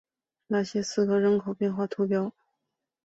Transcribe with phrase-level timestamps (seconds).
[0.47, 2.31] 拉谢兹人口变化图示